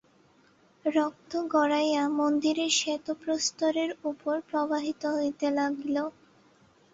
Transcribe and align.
রক্ত 0.85 1.31
গড়াইয়া 1.51 2.03
মন্দিরের 2.19 2.71
শ্বেত 2.71 3.05
প্রস্তরের 3.21 3.91
উপর 4.03 4.35
প্রবাহিত 4.49 5.01
হইতে 5.15 5.47
লাগিল। 5.51 5.97